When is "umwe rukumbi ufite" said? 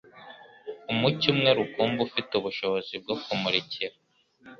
1.33-2.31